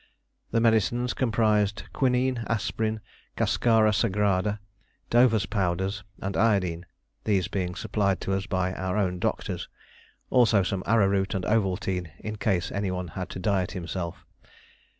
The 0.49 0.59
medicines 0.59 1.13
comprised 1.13 1.83
quinine, 1.93 2.43
aspirin, 2.49 3.01
cascara 3.37 3.91
sagrada, 3.91 4.57
Dover's 5.11 5.45
powders, 5.45 6.03
and 6.19 6.35
iodine, 6.35 6.87
these 7.25 7.47
being 7.47 7.75
supplied 7.75 8.19
to 8.21 8.33
us 8.33 8.47
by 8.47 8.73
our 8.73 8.97
own 8.97 9.19
doctors. 9.19 9.69
Also 10.31 10.63
some 10.63 10.81
arrowroot 10.87 11.35
and 11.35 11.45
Ovaltine 11.45 12.09
in 12.17 12.37
case 12.37 12.71
any 12.71 12.89
one 12.89 13.09
had 13.09 13.29
to 13.29 13.37
diet 13.39 13.73
himself. 13.73 14.25